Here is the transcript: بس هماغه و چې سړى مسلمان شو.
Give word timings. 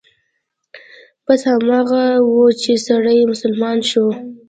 بس 1.25 1.41
هماغه 1.53 2.03
و 2.33 2.35
چې 2.61 2.71
سړى 2.87 3.17
مسلمان 3.31 3.77
شو. 3.89 4.05